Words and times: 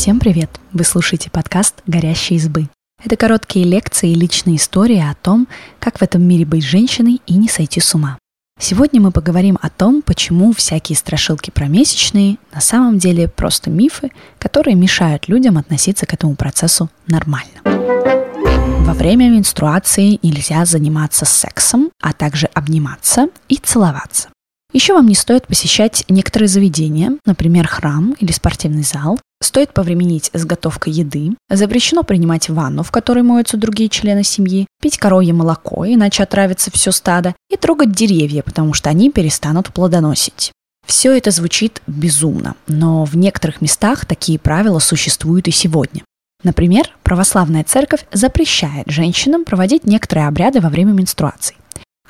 Всем 0.00 0.18
привет! 0.18 0.48
Вы 0.72 0.84
слушаете 0.84 1.28
подкаст 1.28 1.82
«Горящие 1.86 2.38
избы». 2.38 2.70
Это 3.04 3.16
короткие 3.16 3.66
лекции 3.66 4.12
и 4.12 4.14
личные 4.14 4.56
истории 4.56 4.96
о 4.98 5.14
том, 5.14 5.46
как 5.78 5.98
в 5.98 6.02
этом 6.02 6.22
мире 6.22 6.46
быть 6.46 6.64
женщиной 6.64 7.20
и 7.26 7.34
не 7.34 7.50
сойти 7.50 7.80
с 7.80 7.94
ума. 7.94 8.16
Сегодня 8.58 8.98
мы 9.02 9.10
поговорим 9.10 9.58
о 9.60 9.68
том, 9.68 10.00
почему 10.00 10.54
всякие 10.54 10.96
страшилки 10.96 11.50
про 11.50 11.66
месячные 11.66 12.38
на 12.50 12.62
самом 12.62 12.98
деле 12.98 13.28
просто 13.28 13.68
мифы, 13.68 14.10
которые 14.38 14.74
мешают 14.74 15.28
людям 15.28 15.58
относиться 15.58 16.06
к 16.06 16.14
этому 16.14 16.34
процессу 16.34 16.88
нормально. 17.06 17.60
Во 17.66 18.94
время 18.94 19.28
менструации 19.28 20.18
нельзя 20.22 20.64
заниматься 20.64 21.26
сексом, 21.26 21.90
а 22.00 22.14
также 22.14 22.46
обниматься 22.54 23.28
и 23.50 23.56
целоваться. 23.56 24.30
Еще 24.72 24.94
вам 24.94 25.08
не 25.08 25.16
стоит 25.16 25.48
посещать 25.48 26.04
некоторые 26.08 26.48
заведения, 26.48 27.18
например, 27.26 27.66
храм 27.66 28.14
или 28.20 28.30
спортивный 28.30 28.84
зал. 28.84 29.18
Стоит 29.42 29.72
повременить 29.72 30.30
с 30.32 30.44
готовкой 30.44 30.92
еды. 30.92 31.34
Запрещено 31.48 32.02
принимать 32.02 32.48
ванну, 32.48 32.82
в 32.82 32.90
которой 32.90 33.22
моются 33.22 33.56
другие 33.56 33.88
члены 33.88 34.22
семьи, 34.22 34.66
пить 34.80 34.98
коровье 34.98 35.32
молоко, 35.32 35.86
иначе 35.86 36.22
отравится 36.22 36.70
все 36.70 36.92
стадо, 36.92 37.34
и 37.48 37.56
трогать 37.56 37.92
деревья, 37.92 38.42
потому 38.42 38.74
что 38.74 38.90
они 38.90 39.10
перестанут 39.10 39.72
плодоносить. 39.72 40.52
Все 40.86 41.16
это 41.16 41.30
звучит 41.30 41.82
безумно, 41.86 42.54
но 42.66 43.04
в 43.04 43.16
некоторых 43.16 43.60
местах 43.60 44.04
такие 44.04 44.38
правила 44.38 44.78
существуют 44.78 45.48
и 45.48 45.52
сегодня. 45.52 46.02
Например, 46.42 46.84
православная 47.02 47.64
церковь 47.64 48.06
запрещает 48.12 48.88
женщинам 48.88 49.44
проводить 49.44 49.84
некоторые 49.84 50.28
обряды 50.28 50.60
во 50.60 50.68
время 50.68 50.92
менструаций. 50.92 51.56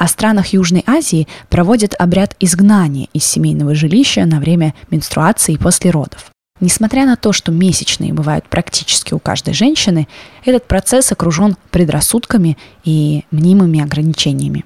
В 0.00 0.09
странах 0.09 0.48
Южной 0.48 0.82
Азии 0.86 1.28
проводят 1.50 1.95
обряд 1.98 2.34
изгнания 2.41 3.08
из 3.12 3.24
семейного 3.24 3.74
жилища 3.74 4.24
на 4.24 4.41
время 4.41 4.74
менструации 4.91 5.54
и 5.54 5.58
после 5.58 5.91
родов. 5.91 6.30
Несмотря 6.58 7.05
на 7.06 7.16
то, 7.16 7.33
что 7.33 7.52
месячные 7.52 8.12
бывают 8.12 8.47
практически 8.47 9.14
у 9.14 9.19
каждой 9.19 9.55
женщины, 9.55 10.08
этот 10.44 10.66
процесс 10.66 11.12
окружен 11.12 11.56
предрассудками 11.70 12.56
и 12.83 13.25
мнимыми 13.30 13.80
ограничениями. 13.80 14.64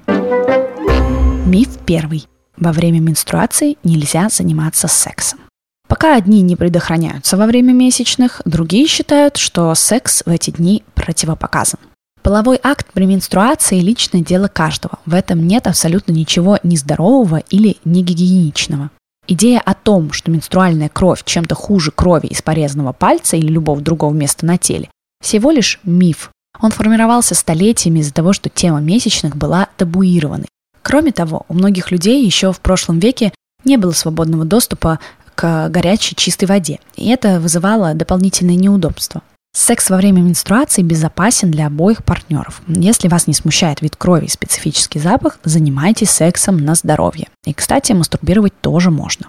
Миф 1.47 1.79
первый. 1.85 2.27
Во 2.57 2.73
время 2.73 3.01
менструации 3.01 3.77
нельзя 3.83 4.29
заниматься 4.29 4.89
сексом. 4.89 5.41
Пока 5.89 6.17
одни 6.17 6.43
не 6.43 6.57
предохраняются 6.57 7.37
во 7.37 7.47
время 7.47 7.73
месячных, 7.73 8.41
другие 8.45 8.87
считают, 8.87 9.37
что 9.37 9.75
секс 9.75 10.23
в 10.25 10.31
эти 10.31 10.51
дни 10.51 10.85
противопоказан. 10.95 11.81
Половой 12.25 12.59
акт 12.63 12.87
при 12.95 13.05
менструации– 13.05 13.81
личное 13.81 14.23
дело 14.23 14.49
каждого. 14.49 14.99
В 15.05 15.13
этом 15.13 15.47
нет 15.47 15.67
абсолютно 15.67 16.13
ничего 16.13 16.59
нездорового 16.63 17.43
или 17.51 17.77
негигиеничного. 17.85 18.89
Идея 19.29 19.61
о 19.61 19.75
том, 19.75 20.11
что 20.11 20.31
менструальная 20.31 20.89
кровь 20.89 21.23
чем-то 21.23 21.55
хуже 21.55 21.91
крови 21.91 22.29
из 22.29 22.41
порезанного 22.41 22.95
пальца 22.95 23.37
или 23.37 23.49
любого 23.49 23.83
другого 23.83 24.15
места 24.15 24.47
на 24.47 24.57
теле, 24.57 24.89
всего 25.23 25.51
лишь 25.51 25.81
миф. 25.85 26.31
Он 26.61 26.71
формировался 26.71 27.35
столетиями 27.35 27.99
из-за 27.99 28.15
того, 28.15 28.33
что 28.33 28.49
тема 28.49 28.81
месячных 28.81 29.37
была 29.37 29.69
табуированной. 29.77 30.49
Кроме 30.81 31.13
того, 31.13 31.45
у 31.49 31.55
многих 31.55 31.91
людей 31.91 32.25
еще 32.25 32.55
в 32.55 32.61
прошлом 32.61 33.01
веке 33.01 33.35
не 33.67 33.77
было 33.77 33.93
свободного 33.93 34.47
доступа 34.47 34.99
к 35.35 35.69
горячей 35.69 36.17
чистой 36.17 36.47
воде, 36.47 36.81
и 36.97 37.07
это 37.11 37.39
вызывало 37.39 37.93
дополнительные 37.93 38.57
неудобства. 38.57 39.21
Секс 39.57 39.89
во 39.89 39.97
время 39.97 40.21
менструации 40.21 40.83
безопасен 40.83 41.49
для 41.53 41.69
обоих 41.69 42.03
партнеров. 42.03 42.61
Если 42.67 43.07
вас 43.07 43.29
не 43.29 43.35
смущает 43.35 43.83
вид 43.83 43.95
крови 43.95 44.27
и 44.27 44.29
специфический 44.29 44.99
запах, 44.99 45.39
занимайтесь 45.45 46.11
сексом 46.11 46.57
на 46.57 46.75
здоровье. 46.75 47.29
И, 47.47 47.55
кстати, 47.55 47.93
мастурбировать 47.93 48.53
тоже 48.61 48.91
можно. 48.91 49.29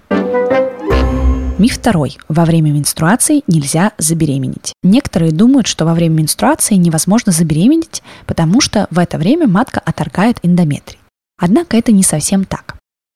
Миф 1.59 1.75
второй. 1.75 2.17
Во 2.27 2.43
время 2.43 2.71
менструации 2.71 3.43
нельзя 3.45 3.91
забеременеть. 3.99 4.73
Некоторые 4.81 5.31
думают, 5.31 5.67
что 5.67 5.85
во 5.85 5.93
время 5.93 6.15
менструации 6.15 6.73
невозможно 6.75 7.31
забеременеть, 7.31 8.01
потому 8.25 8.61
что 8.61 8.87
в 8.89 8.97
это 8.97 9.19
время 9.19 9.47
матка 9.47 9.79
отторгает 9.79 10.39
эндометрий. 10.41 10.99
Однако 11.37 11.77
это 11.77 11.91
не 11.91 12.03
совсем 12.03 12.45
так. 12.45 12.74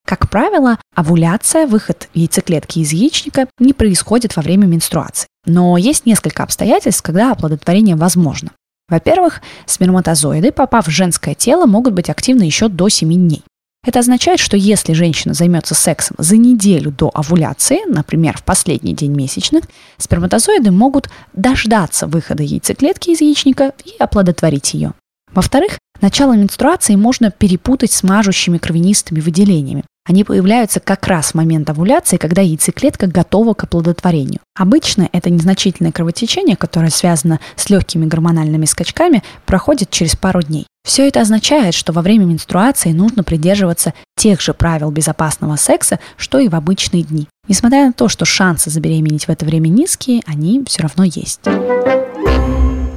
Как 0.09 0.27
правило, 0.27 0.79
овуляция, 0.95 1.67
выход 1.67 2.09
яйцеклетки 2.15 2.79
из 2.79 2.91
яичника 2.93 3.47
не 3.59 3.73
происходит 3.73 4.35
во 4.35 4.41
время 4.41 4.65
менструации. 4.65 5.27
Но 5.45 5.77
есть 5.77 6.07
несколько 6.07 6.41
обстоятельств, 6.41 7.03
когда 7.03 7.31
оплодотворение 7.31 7.95
возможно. 7.95 8.49
Во-первых, 8.89 9.43
сперматозоиды, 9.67 10.51
попав 10.51 10.87
в 10.87 10.89
женское 10.89 11.35
тело, 11.35 11.67
могут 11.67 11.93
быть 11.93 12.09
активны 12.09 12.41
еще 12.41 12.69
до 12.69 12.89
7 12.89 13.07
дней. 13.13 13.43
Это 13.85 13.99
означает, 13.99 14.39
что 14.39 14.57
если 14.57 14.93
женщина 14.93 15.35
займется 15.35 15.75
сексом 15.75 16.15
за 16.17 16.37
неделю 16.37 16.89
до 16.89 17.11
овуляции, 17.13 17.87
например, 17.87 18.35
в 18.35 18.43
последний 18.43 18.95
день 18.95 19.11
месячных, 19.11 19.65
сперматозоиды 19.99 20.71
могут 20.71 21.07
дождаться 21.33 22.07
выхода 22.07 22.41
яйцеклетки 22.41 23.11
из 23.11 23.21
яичника 23.21 23.73
и 23.85 23.91
оплодотворить 23.99 24.73
ее. 24.73 24.93
Во-вторых, 25.31 25.77
начало 26.01 26.33
менструации 26.33 26.95
можно 26.95 27.29
перепутать 27.29 27.91
с 27.91 28.01
мажущими 28.01 28.57
кровянистыми 28.57 29.19
выделениями. 29.19 29.83
Они 30.09 30.23
появляются 30.23 30.79
как 30.79 31.05
раз 31.05 31.31
в 31.31 31.35
момент 31.35 31.69
овуляции, 31.69 32.17
когда 32.17 32.41
яйцеклетка 32.41 33.05
готова 33.05 33.53
к 33.53 33.65
оплодотворению. 33.65 34.39
Обычно 34.57 35.07
это 35.11 35.29
незначительное 35.29 35.91
кровотечение, 35.91 36.55
которое 36.55 36.89
связано 36.89 37.39
с 37.55 37.69
легкими 37.69 38.07
гормональными 38.07 38.65
скачками, 38.65 39.21
проходит 39.45 39.91
через 39.91 40.15
пару 40.15 40.41
дней. 40.41 40.65
Все 40.83 41.07
это 41.07 41.21
означает, 41.21 41.75
что 41.75 41.93
во 41.93 42.01
время 42.01 42.25
менструации 42.25 42.91
нужно 42.91 43.23
придерживаться 43.23 43.93
тех 44.17 44.41
же 44.41 44.55
правил 44.55 44.89
безопасного 44.89 45.57
секса, 45.57 45.99
что 46.17 46.39
и 46.39 46.47
в 46.47 46.55
обычные 46.55 47.03
дни. 47.03 47.27
Несмотря 47.47 47.85
на 47.85 47.93
то, 47.93 48.09
что 48.09 48.25
шансы 48.25 48.71
забеременеть 48.71 49.25
в 49.25 49.29
это 49.29 49.45
время 49.45 49.67
низкие, 49.67 50.23
они 50.25 50.63
все 50.65 50.81
равно 50.81 51.03
есть. 51.03 51.41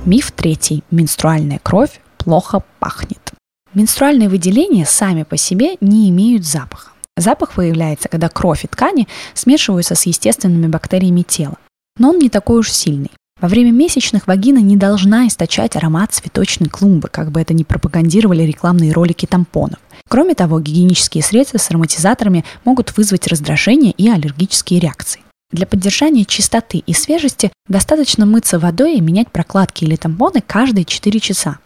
Миф 0.07 0.33
третий. 0.33 0.83
Менструальная 0.91 1.61
кровь 1.63 2.01
плохо 2.17 2.63
пахнет. 2.81 3.33
Менструальные 3.75 4.31
выделения 4.31 4.87
сами 4.87 5.25
по 5.25 5.37
себе 5.37 5.77
не 5.83 6.09
имеют 6.09 6.47
запаха. 6.47 6.93
Запах 7.23 7.53
появляется, 7.53 8.09
когда 8.09 8.29
кровь 8.29 8.65
и 8.65 8.69
ткани 8.69 9.09
смешиваются 9.33 9.95
с 9.95 10.07
естественными 10.07 10.67
бактериями 10.67 11.23
тела. 11.23 11.57
Но 11.99 12.11
он 12.11 12.19
не 12.19 12.29
такой 12.29 12.59
уж 12.59 12.71
сильный. 12.71 13.11
Во 13.41 13.49
время 13.49 13.73
месячных 13.73 14.27
вагина 14.27 14.59
не 14.59 14.77
должна 14.77 15.27
источать 15.27 15.75
аромат 15.77 16.13
цветочной 16.13 16.69
клумбы, 16.69 17.09
как 17.09 17.33
бы 17.33 17.41
это 17.41 17.55
ни 17.55 17.65
пропагандировали 17.65 18.43
рекламные 18.43 18.93
ролики 18.93 19.27
тампонов. 19.27 19.79
Кроме 20.09 20.35
того, 20.35 20.61
гигиенические 20.61 21.25
средства 21.25 21.59
с 21.59 21.71
ароматизаторами 21.71 22.45
могут 22.65 22.97
вызвать 22.97 23.27
раздражение 23.27 23.93
и 23.93 24.09
аллергические 24.09 24.81
реакции. 24.81 25.23
Для 25.51 25.67
поддержания 25.67 26.25
чистоты 26.25 26.79
и 26.79 26.95
свежести 26.95 27.53
достаточно 27.69 28.27
мыться 28.27 28.59
водой 28.59 28.97
и 28.97 29.01
менять 29.01 29.31
прокладки 29.31 29.85
или 29.85 29.97
тампоны 29.97 30.41
каждые 30.41 30.85
4 30.85 31.21
часа. 31.21 31.59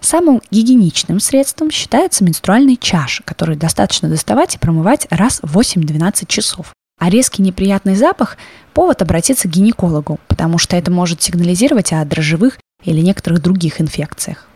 Самым 0.00 0.40
гигиеничным 0.50 1.20
средством 1.20 1.70
считаются 1.70 2.24
менструальные 2.24 2.76
чаши, 2.76 3.22
которые 3.24 3.56
достаточно 3.56 4.08
доставать 4.08 4.54
и 4.54 4.58
промывать 4.58 5.06
раз 5.10 5.40
в 5.42 5.58
8-12 5.58 6.26
часов. 6.26 6.72
А 7.00 7.10
резкий 7.10 7.42
неприятный 7.42 7.94
запах– 7.94 8.36
повод 8.74 9.02
обратиться 9.02 9.48
к 9.48 9.52
гинекологу, 9.52 10.18
потому 10.26 10.58
что 10.58 10.76
это 10.76 10.90
может 10.90 11.22
сигнализировать 11.22 11.92
о 11.92 12.04
дрожжевых 12.04 12.58
или 12.84 13.00
некоторых 13.00 13.40
других 13.40 13.80
инфекциях. 13.80 14.48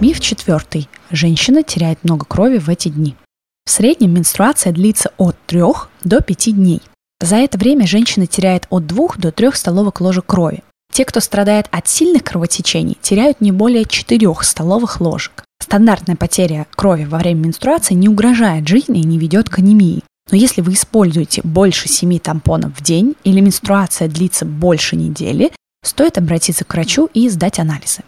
Миф 0.00 0.20
четвертый. 0.20 0.88
Женщина 1.10 1.64
теряет 1.64 2.04
много 2.04 2.24
крови 2.24 2.58
в 2.58 2.68
эти 2.68 2.88
дни. 2.88 3.16
В 3.64 3.70
среднем 3.70 4.14
менструация 4.14 4.72
длится 4.72 5.10
от 5.18 5.36
3 5.46 5.62
до 6.04 6.20
5 6.20 6.54
дней. 6.54 6.82
За 7.20 7.36
это 7.36 7.58
время 7.58 7.86
женщина 7.86 8.26
теряет 8.26 8.66
от 8.70 8.86
2 8.86 9.08
до 9.18 9.32
3 9.32 9.50
столовых 9.54 10.00
ложек 10.00 10.24
крови. 10.26 10.62
Те, 10.92 11.04
кто 11.04 11.20
страдает 11.20 11.66
от 11.70 11.88
сильных 11.88 12.24
кровотечений, 12.24 12.98
теряют 13.00 13.40
не 13.40 13.52
более 13.52 13.84
4 13.84 14.34
столовых 14.42 15.00
ложек. 15.00 15.44
Стандартная 15.62 16.16
потеря 16.16 16.66
крови 16.74 17.04
во 17.04 17.18
время 17.18 17.46
менструации 17.46 17.94
не 17.94 18.08
угрожает 18.08 18.66
жизни 18.66 19.00
и 19.00 19.06
не 19.06 19.18
ведет 19.18 19.48
к 19.48 19.58
анемии. 19.58 20.02
Но 20.30 20.36
если 20.36 20.60
вы 20.60 20.74
используете 20.74 21.42
больше 21.42 21.88
7 21.88 22.18
тампонов 22.18 22.76
в 22.76 22.82
день 22.82 23.14
или 23.24 23.40
менструация 23.40 24.08
длится 24.08 24.44
больше 24.44 24.96
недели, 24.96 25.52
стоит 25.82 26.18
обратиться 26.18 26.64
к 26.64 26.72
врачу 26.74 27.08
и 27.14 27.28
сдать 27.28 27.58
анализы. 27.58 28.02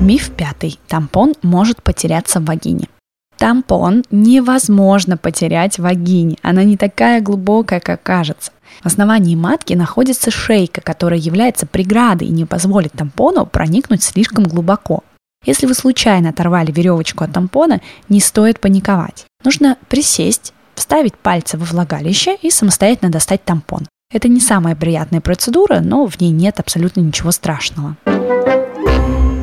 Миф 0.00 0.30
пятый. 0.30 0.80
Тампон 0.88 1.34
может 1.42 1.82
потеряться 1.82 2.40
в 2.40 2.44
вагине. 2.44 2.88
Тампон 3.36 4.04
невозможно 4.10 5.16
потерять 5.16 5.78
в 5.78 5.82
вагине. 5.82 6.36
Она 6.42 6.64
не 6.64 6.76
такая 6.76 7.20
глубокая, 7.20 7.80
как 7.80 8.02
кажется. 8.02 8.52
В 8.80 8.86
основании 8.86 9.36
матки 9.36 9.74
находится 9.74 10.30
шейка, 10.30 10.80
которая 10.80 11.18
является 11.18 11.66
преградой 11.66 12.28
и 12.28 12.32
не 12.32 12.44
позволит 12.44 12.92
тампону 12.92 13.46
проникнуть 13.46 14.02
слишком 14.02 14.44
глубоко. 14.44 15.04
Если 15.44 15.66
вы 15.66 15.74
случайно 15.74 16.30
оторвали 16.30 16.70
веревочку 16.70 17.24
от 17.24 17.32
тампона, 17.32 17.80
не 18.08 18.20
стоит 18.20 18.60
паниковать. 18.60 19.26
Нужно 19.44 19.76
присесть, 19.88 20.54
вставить 20.74 21.16
пальцы 21.16 21.58
во 21.58 21.64
влагалище 21.64 22.36
и 22.42 22.50
самостоятельно 22.50 23.10
достать 23.10 23.44
тампон. 23.44 23.86
Это 24.12 24.28
не 24.28 24.40
самая 24.40 24.76
приятная 24.76 25.20
процедура, 25.20 25.80
но 25.80 26.06
в 26.06 26.20
ней 26.20 26.30
нет 26.30 26.60
абсолютно 26.60 27.00
ничего 27.00 27.32
страшного. 27.32 27.96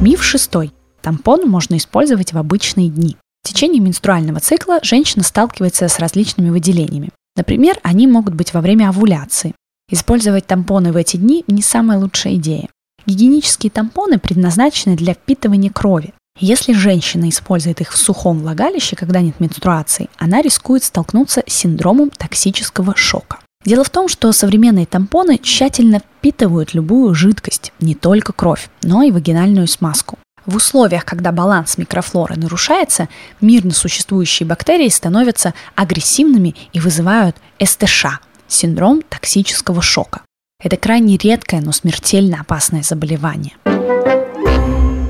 Миф 0.01 0.23
шестой. 0.23 0.71
Тампон 1.01 1.49
можно 1.49 1.75
использовать 1.77 2.33
в 2.33 2.37
обычные 2.37 2.89
дни. 2.89 3.17
В 3.43 3.47
течение 3.47 3.81
менструального 3.81 4.39
цикла 4.39 4.79
женщина 4.83 5.23
сталкивается 5.23 5.87
с 5.87 5.99
различными 5.99 6.49
выделениями. 6.49 7.09
Например, 7.35 7.79
они 7.83 8.07
могут 8.07 8.33
быть 8.33 8.53
во 8.53 8.61
время 8.61 8.89
овуляции. 8.89 9.53
Использовать 9.91 10.45
тампоны 10.45 10.91
в 10.91 10.97
эти 10.97 11.17
дни 11.17 11.43
не 11.47 11.61
самая 11.61 11.97
лучшая 11.97 12.35
идея. 12.35 12.69
Гигиенические 13.05 13.71
тампоны 13.71 14.19
предназначены 14.19 14.95
для 14.95 15.13
впитывания 15.13 15.71
крови. 15.71 16.13
Если 16.39 16.73
женщина 16.73 17.27
использует 17.27 17.81
их 17.81 17.91
в 17.91 17.97
сухом 17.97 18.39
влагалище, 18.39 18.95
когда 18.95 19.19
нет 19.21 19.39
менструации, 19.39 20.09
она 20.17 20.41
рискует 20.41 20.83
столкнуться 20.83 21.43
с 21.45 21.53
синдромом 21.53 22.11
токсического 22.11 22.95
шока. 22.95 23.39
Дело 23.65 23.83
в 23.83 23.89
том, 23.89 24.07
что 24.07 24.31
современные 24.31 24.85
тампоны 24.85 25.37
тщательно 25.37 25.99
впитывают 25.99 26.73
любую 26.73 27.13
жидкость, 27.13 27.73
не 27.81 27.93
только 27.93 28.31
кровь, 28.31 28.69
но 28.83 29.03
и 29.03 29.11
вагинальную 29.11 29.67
смазку. 29.67 30.17
В 30.45 30.55
условиях, 30.55 31.05
когда 31.05 31.31
баланс 31.31 31.77
микрофлоры 31.77 32.35
нарушается, 32.35 33.09
мирно 33.41 33.71
существующие 33.71 34.47
бактерии 34.47 34.89
становятся 34.89 35.53
агрессивными 35.75 36.55
и 36.73 36.79
вызывают 36.79 37.35
СТШ– 37.63 38.05
синдром 38.47 39.01
токсического 39.01 39.81
шока. 39.81 40.21
Это 40.61 40.75
крайне 40.75 41.17
редкое, 41.17 41.61
но 41.61 41.71
смертельно 41.71 42.41
опасное 42.41 42.83
заболевание. 42.83 43.53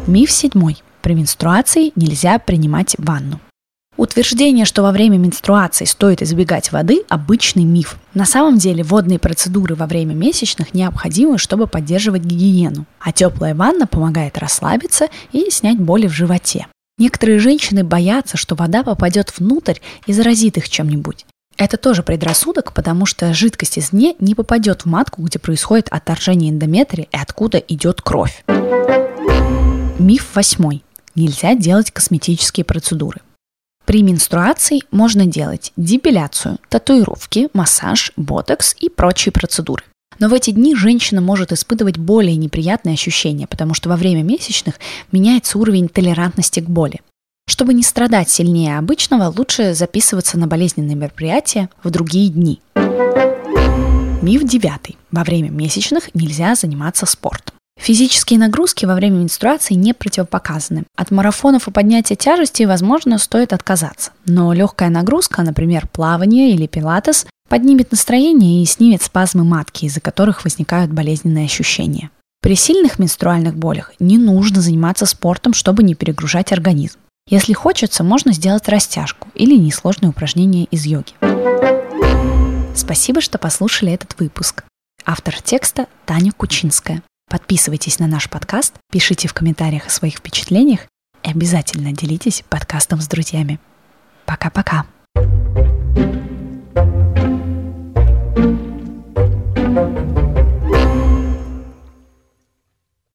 Миф 0.06 0.32
седьмой. 0.32 0.78
При 1.02 1.14
менструации 1.14 1.92
нельзя 1.96 2.38
принимать 2.40 2.96
ванну. 2.98 3.40
Утверждение, 4.00 4.64
что 4.64 4.82
во 4.82 4.94
время 4.94 5.18
менструации 5.18 5.84
стоит 5.84 6.22
избегать 6.22 6.72
воды– 6.72 7.04
обычный 7.10 7.66
миф. 7.66 7.98
На 8.14 8.24
самом 8.24 8.58
деле 8.58 8.82
водные 8.82 9.20
процедуры 9.20 9.76
во 9.76 9.88
время 9.88 10.14
месячных 10.14 10.74
необходимы, 10.74 11.38
чтобы 11.38 11.68
поддерживать 11.68 12.24
гигиену, 12.24 12.86
а 13.02 13.12
теплая 13.12 13.54
ванна 13.54 13.88
помогает 13.88 14.38
расслабиться 14.38 15.10
и 15.34 15.50
снять 15.52 15.80
боли 15.80 16.08
в 16.08 16.14
животе. 16.14 16.68
Некоторые 16.98 17.40
женщины 17.40 17.84
боятся, 17.84 18.38
что 18.38 18.56
вода 18.56 18.84
попадет 18.84 19.38
внутрь 19.38 19.80
и 20.06 20.14
заразит 20.14 20.56
их 20.56 20.70
чем-нибудь. 20.70 21.26
Это 21.58 21.76
тоже 21.76 22.02
предрассудок, 22.02 22.72
потому 22.72 23.06
что 23.06 23.34
жидкость 23.34 23.80
из 23.80 23.90
дне 23.90 24.16
не 24.22 24.34
попадет 24.34 24.84
в 24.84 24.86
матку, 24.86 25.24
где 25.24 25.40
происходит 25.40 25.90
отторжение 25.92 26.52
эндометрия 26.52 27.08
и 27.12 27.18
откуда 27.18 27.58
идет 27.58 28.02
кровь. 28.02 28.46
Миф 30.00 30.30
восьмой. 30.36 30.84
Нельзя 31.16 31.54
делать 31.54 31.92
косметические 31.92 32.64
процедуры. 32.64 33.20
При 33.90 34.04
менструации 34.04 34.82
можно 34.92 35.26
делать 35.26 35.74
депиляцию, 35.76 36.60
татуировки, 36.70 37.50
массаж, 37.54 38.12
ботокс 38.18 38.76
и 38.80 38.88
прочие 38.88 39.32
процедуры. 39.32 39.84
Но 40.20 40.30
в 40.30 40.34
эти 40.36 40.52
дни 40.52 40.76
женщина 40.76 41.22
может 41.22 41.52
испытывать 41.52 41.98
более 41.98 42.36
неприятные 42.36 42.94
ощущения, 42.94 43.48
потому 43.48 43.74
что 43.74 43.90
во 43.90 43.96
время 43.98 44.22
месячных 44.22 44.76
меняется 45.12 45.58
уровень 45.58 45.90
толерантности 45.90 46.60
к 46.60 46.70
боли. 46.70 47.02
Чтобы 47.48 47.74
не 47.74 47.82
страдать 47.82 48.30
сильнее 48.30 48.78
обычного, 48.78 49.34
лучше 49.36 49.74
записываться 49.74 50.38
на 50.38 50.46
болезненные 50.46 50.96
мероприятия 50.96 51.72
в 51.82 51.90
другие 51.90 52.30
дни. 52.30 52.62
Миф 54.22 54.44
девятый. 54.44 55.00
Во 55.10 55.24
время 55.24 55.50
месячных 55.50 56.14
нельзя 56.14 56.54
заниматься 56.54 57.08
спортом. 57.08 57.56
Физические 57.80 58.40
нагрузки 58.40 58.86
во 58.86 58.94
время 58.94 59.16
менструации 59.20 59.74
не 59.74 59.94
противопоказаны. 59.94 60.84
От 60.98 61.12
марафонов 61.12 61.68
и 61.68 61.72
поднятия 61.72 62.16
тяжести, 62.16 62.64
возможно, 62.64 63.18
стоит 63.18 63.54
отказаться. 63.54 64.12
Но 64.26 64.52
легкая 64.54 64.90
нагрузка, 64.90 65.42
например, 65.44 65.88
плавание 65.88 66.52
или 66.52 66.68
пилатес, 66.68 67.26
поднимет 67.48 67.92
настроение 67.92 68.62
и 68.62 68.66
снимет 68.66 69.02
спазмы 69.02 69.44
матки, 69.44 69.86
из-за 69.86 70.02
которых 70.02 70.44
возникают 70.44 70.92
болезненные 70.92 71.46
ощущения. 71.46 72.12
При 72.42 72.56
сильных 72.56 73.00
менструальных 73.00 73.56
болях 73.56 73.94
не 74.00 74.18
нужно 74.18 74.62
заниматься 74.62 75.06
спортом, 75.06 75.54
чтобы 75.54 75.84
не 75.84 75.96
перегружать 75.96 76.52
организм. 76.52 77.00
Если 77.28 77.54
хочется, 77.54 78.04
можно 78.04 78.34
сделать 78.34 78.68
растяжку 78.70 79.30
или 79.36 79.58
несложные 79.58 80.10
упражнения 80.10 80.66
из 80.66 80.86
йоги. 80.86 81.14
Спасибо, 82.76 83.22
что 83.22 83.38
послушали 83.38 83.92
этот 83.94 84.20
выпуск. 84.20 84.64
Автор 85.06 85.42
текста 85.42 85.88
Таня 86.06 86.32
Кучинская. 86.32 87.04
Подписывайтесь 87.30 88.00
на 88.00 88.08
наш 88.08 88.28
подкаст, 88.28 88.74
пишите 88.92 89.28
в 89.28 89.34
комментариях 89.34 89.86
о 89.86 89.92
своих 89.92 90.16
впечатлениях 90.16 90.82
и 91.24 91.30
обязательно 91.30 91.94
делитесь 91.94 92.44
подкастом 92.50 93.00
с 93.02 93.08
друзьями. 93.08 93.60
Пока-пока. 94.26 94.86